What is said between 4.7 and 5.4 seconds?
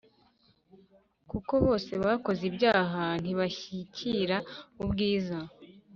ubwiza